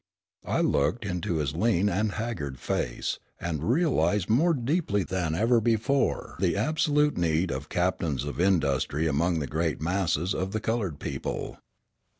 I 0.47 0.61
looked 0.61 1.05
into 1.05 1.35
his 1.35 1.53
lean 1.53 1.87
and 1.87 2.13
haggard 2.13 2.57
face, 2.57 3.19
and 3.39 3.61
realised 3.69 4.31
more 4.31 4.55
deeply 4.55 5.03
than 5.03 5.35
ever 5.35 5.61
before 5.61 6.37
the 6.39 6.57
absolute 6.57 7.19
need 7.19 7.51
of 7.51 7.69
captains 7.69 8.23
of 8.23 8.39
industry 8.41 9.05
among 9.05 9.37
the 9.37 9.45
great 9.45 9.79
masses 9.79 10.33
of 10.33 10.53
the 10.53 10.59
coloured 10.59 10.97
people. 10.99 11.59